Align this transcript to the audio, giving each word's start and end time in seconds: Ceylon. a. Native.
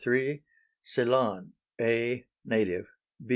Ceylon. 0.83 1.53
a. 1.79 2.25
Native. 2.43 2.87